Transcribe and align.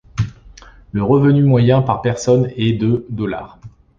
Le 0.93 1.03
revenu 1.03 1.43
moyen 1.43 1.83
par 1.83 2.01
personne 2.01 2.49
est 2.57 2.73
de 2.73 3.05
dollars. 3.09 3.59